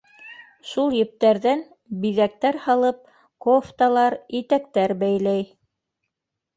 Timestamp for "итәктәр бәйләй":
4.43-5.49